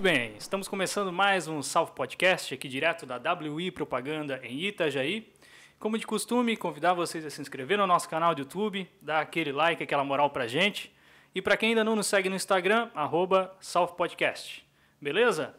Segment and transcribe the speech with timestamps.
[0.00, 5.30] Muito bem, estamos começando mais um Salve Podcast aqui direto da WI Propaganda em Itajaí.
[5.78, 9.52] Como de costume, convidar vocês a se inscrever no nosso canal do YouTube, dar aquele
[9.52, 10.90] like, aquela moral pra gente.
[11.34, 13.54] E para quem ainda não nos segue no Instagram, arroba
[13.94, 14.66] Podcast.
[14.98, 15.54] Beleza?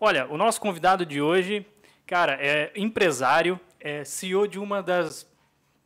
[0.00, 1.66] Olha, o nosso convidado de hoje,
[2.06, 5.30] cara, é empresário, é CEO de uma das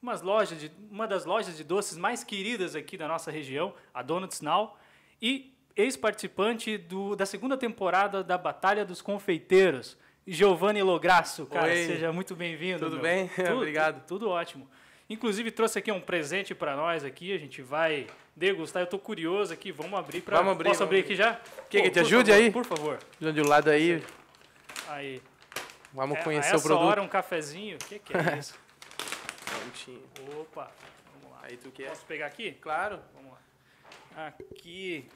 [0.01, 4.05] umas lojas de, uma das lojas de doces mais queridas aqui da nossa região, a
[4.05, 4.79] Donuts Now,
[5.21, 6.77] e ex-participante
[7.17, 9.97] da segunda temporada da Batalha dos Confeiteiros,
[10.27, 11.47] Giovanni Lograsso.
[11.47, 11.87] Cara, Oi.
[11.87, 12.81] seja muito bem-vindo.
[12.81, 13.03] Tudo meu.
[13.03, 13.29] bem?
[13.35, 14.05] Tudo, Obrigado.
[14.07, 14.69] Tudo ótimo.
[15.09, 18.83] Inclusive trouxe aqui um presente para nós aqui, a gente vai degustar.
[18.83, 21.13] Eu tô curioso aqui, vamos abrir para Vamos abrir, Posso vamos abrir abrir.
[21.15, 21.41] aqui já?
[21.71, 22.51] Quer que te ajude favor, aí?
[22.51, 22.99] Por favor.
[23.21, 24.03] De um lado aí,
[24.89, 25.23] Aí.
[25.95, 26.85] vamos É, conhecer o produto.
[26.85, 27.77] hora um cafezinho.
[27.77, 28.55] O que, que é isso?
[29.47, 30.03] Prontinho.
[30.41, 30.71] Opa,
[31.15, 31.41] vamos lá.
[31.45, 31.89] Aí tu quer?
[31.89, 32.53] Posso pegar aqui?
[32.61, 32.99] Claro.
[33.15, 34.27] Vamos lá.
[34.27, 35.09] Aqui.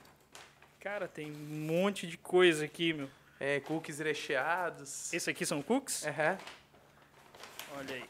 [0.82, 3.08] Cara, tem um monte de coisa aqui, meu.
[3.38, 5.12] É, cookies recheados.
[5.12, 6.04] Esse aqui são cookies?
[6.04, 6.36] Aham.
[7.76, 8.04] Olha aí.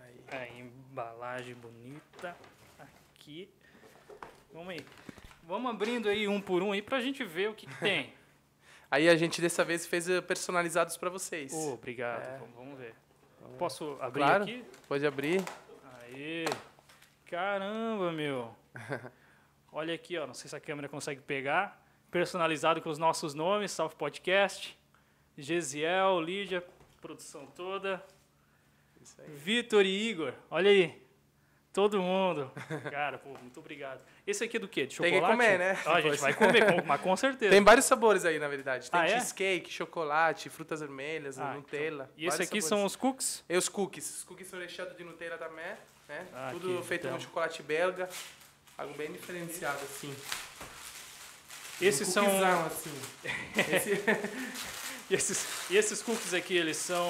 [0.00, 0.38] Aí.
[0.40, 2.34] A embalagem bonita.
[2.78, 3.50] Aqui.
[4.50, 4.86] Vamos aí.
[5.42, 8.14] Vamos abrindo aí um por um aí pra gente ver o que, que tem.
[8.90, 11.52] Aí a gente dessa vez fez eh, personalizados para vocês.
[11.54, 12.22] oh, obrigado.
[12.22, 12.38] É.
[12.38, 12.92] Vamos, vamos ver.
[13.56, 14.42] Posso abrir Claro.
[14.42, 14.64] aqui?
[14.88, 15.44] Pode abrir.
[16.02, 16.44] Aí.
[17.26, 18.52] Caramba, meu.
[19.70, 20.26] Olha aqui, ó.
[20.26, 21.80] Não sei se a câmera consegue pegar.
[22.10, 24.76] Personalizado com os nossos nomes, Salve Podcast.
[25.38, 26.64] Gesiel, Lídia,
[27.00, 28.02] produção toda.
[29.28, 31.00] Vitor e Igor, olha aí.
[31.72, 32.50] Todo mundo.
[32.90, 34.00] Cara, pô, muito obrigado.
[34.26, 34.86] Esse aqui é do quê?
[34.86, 35.38] De Tem chocolate?
[35.38, 35.78] que comer, né?
[35.86, 37.52] Ah, a gente vai comer, com- mas com certeza.
[37.52, 38.90] Tem vários sabores aí, na verdade.
[38.90, 39.08] Tem Ah, é?
[39.10, 42.10] cheesecake, chocolate, frutas vermelhas, Ah, Nutella.
[42.16, 42.64] E esse aqui sabores.
[42.64, 43.44] são os cookies?
[43.48, 44.18] E os cookies.
[44.18, 45.64] Os cookies são recheados de Nutella também,
[46.08, 46.26] né?
[46.34, 47.16] Ah, Tudo aqui, feito então.
[47.16, 48.08] no chocolate belga.
[48.76, 50.12] Algo bem diferenciado, assim.
[51.80, 52.66] Esses um são.
[52.66, 52.90] assim.
[53.56, 53.90] Esse...
[55.10, 57.06] E esses, e esses cookies aqui, eles são.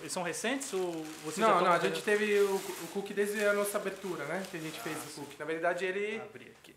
[0.00, 3.44] Eles são recentes ou você já Não, não, a gente teve o, o cookie desde
[3.44, 4.42] a nossa abertura, né?
[4.50, 5.36] Que a gente fez o cookie.
[5.38, 6.20] Na verdade, ele...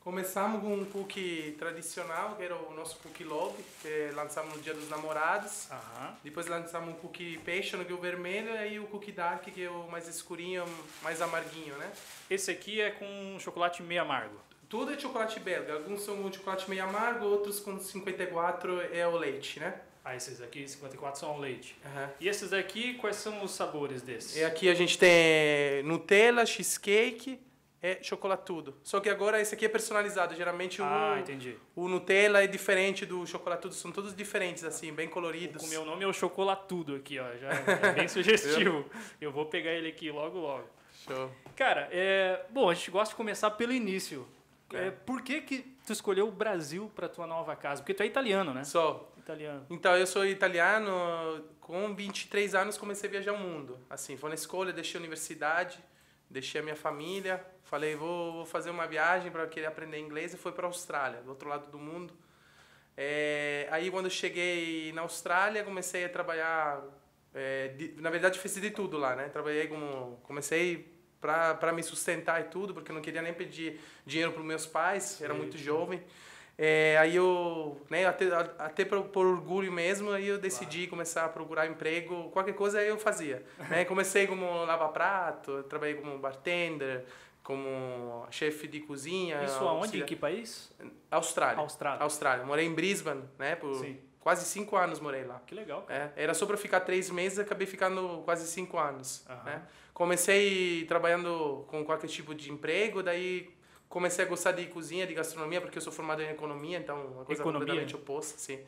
[0.05, 4.75] Começamos com um cookie tradicional, que era o nosso cookie love, que lançamos no Dia
[4.75, 5.67] dos Namorados.
[5.72, 6.16] Aham.
[6.23, 9.63] Depois lançamos um cookie passion, que é o vermelho, e aí o cookie dark, que
[9.63, 10.63] é o mais escurinho,
[11.01, 11.91] mais amarguinho, né?
[12.29, 14.39] Esse aqui é com chocolate meio amargo.
[14.75, 15.72] Tudo é chocolate belga.
[15.75, 19.74] Alguns são com chocolate meio amargo, outros com 54 é o leite, né?
[20.03, 21.78] Ah, esses aqui, 54, são ao leite.
[21.86, 22.12] Aham.
[22.19, 24.35] E esses aqui, quais são os sabores desses?
[24.35, 27.40] E aqui a gente tem Nutella, cheesecake
[27.81, 28.75] e chocolatudo.
[28.84, 30.35] Só que agora esse aqui é personalizado.
[30.35, 31.56] Geralmente Ah, o, entendi.
[31.74, 33.74] o Nutella é diferente do chocolatudo.
[33.74, 35.64] São todos diferentes, assim, bem coloridos.
[35.64, 37.34] O meu nome é o Chocolatudo aqui, ó.
[37.38, 38.85] Já é bem sugestivo.
[39.22, 40.68] Eu vou pegar ele aqui logo, logo.
[41.08, 41.31] Show.
[41.56, 42.41] Cara, é...
[42.50, 44.28] bom, a gente gosta de começar pelo início.
[44.74, 44.88] É.
[44.88, 47.81] É, por que que tu escolheu o Brasil para tua nova casa?
[47.81, 48.64] Porque tu é italiano, né?
[48.64, 49.12] Só.
[49.18, 49.66] Italiano.
[49.70, 51.44] Então, eu sou italiano.
[51.62, 53.80] Com 23 anos comecei a viajar o mundo.
[53.90, 55.80] Assim, foi na escola, deixei a universidade,
[56.30, 57.44] deixei a minha família.
[57.64, 61.22] Falei, vou, vou fazer uma viagem para querer aprender inglês e fui para a Austrália,
[61.22, 62.14] do outro lado do mundo.
[62.97, 66.82] É, aí, quando cheguei na Austrália, comecei a trabalhar.
[67.34, 69.28] é, de- na verdade, fiz de tudo lá, né?
[69.30, 70.18] Trabalhei como.
[70.24, 70.94] Comecei
[71.59, 75.22] para me sustentar e tudo, porque eu não queria nem pedir dinheiro para meus pais,
[75.22, 75.63] era Sim, muito sim.
[75.63, 76.03] jovem.
[76.58, 78.28] É, aí eu, né, até,
[78.58, 82.97] até por, por orgulho mesmo, aí eu decidi começar a procurar emprego, qualquer coisa eu
[82.97, 83.46] fazia.
[83.69, 83.84] né?
[83.85, 87.03] Comecei como lava-prato, trabalhei como bartender,
[87.44, 89.44] como chefe de cozinha.
[89.44, 90.02] Isso aonde?
[90.02, 90.74] Em que país?
[91.12, 91.59] Austrália.
[91.59, 92.02] Austrália.
[92.02, 92.46] Austrália.
[92.46, 93.56] Morei em Brisbane, né?
[93.58, 94.00] Por Sim.
[94.22, 95.41] quase cinco anos morei lá.
[95.46, 95.85] Que legal.
[95.90, 99.25] É, era só para ficar três meses, acabei ficando quase cinco anos.
[99.44, 99.62] Né?
[99.95, 103.50] Comecei trabalhando com qualquer tipo de emprego, daí
[103.88, 107.23] comecei a gostar de cozinha, de gastronomia, porque eu sou formado em economia, então uma
[107.23, 107.66] coisa Economia?
[107.66, 108.59] completamente oposta, sim.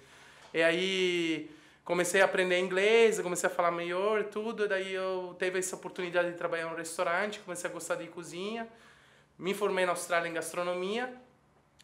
[0.54, 1.52] E aí
[1.84, 6.38] comecei a aprender inglês, comecei a falar melhor tudo, daí eu teve essa oportunidade de
[6.38, 8.66] trabalhar em um restaurante, comecei a gostar de cozinha,
[9.38, 11.14] me formei na Austrália em gastronomia,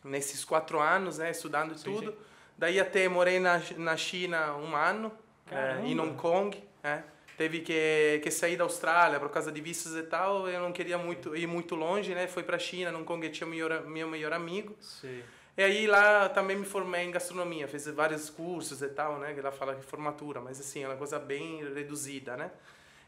[0.05, 2.11] nesses quatro anos, né, estudando Sim, tudo.
[2.11, 2.17] sim.
[2.57, 5.11] Daí até morei na, na China um ano,
[5.51, 7.03] eh, em Hong Kong, né?
[7.37, 10.97] Teve que, que sair da Austrália por causa de vistos e tal, eu não queria
[10.97, 12.27] muito ir muito longe, né?
[12.27, 14.75] Fui para China, Hong Kong tinha meu, meu melhor amigo.
[14.79, 15.23] Sei.
[15.55, 19.33] E aí lá também me formei em gastronomia, fiz vários cursos e tal, né?
[19.33, 22.51] Que lá fala de formatura, mas assim, é uma coisa bem reduzida, né?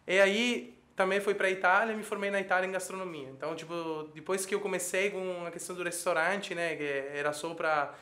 [0.08, 3.30] E aí também fui para Itália e me formei na Itália em gastronomia.
[3.30, 6.76] Então, tipo, depois que eu comecei com a questão do restaurante, né?
[6.76, 7.96] Que era só para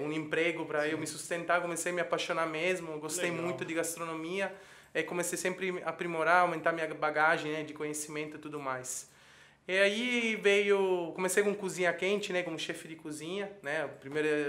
[0.00, 3.46] um emprego para eu me sustentar, comecei a me apaixonar mesmo, gostei Legal.
[3.46, 4.54] muito de gastronomia.
[4.94, 9.10] E comecei sempre a aprimorar, aumentar minha bagagem né, de conhecimento e tudo mais.
[9.68, 14.28] E aí veio, comecei com cozinha quente, né, como chefe de cozinha, né, primeiro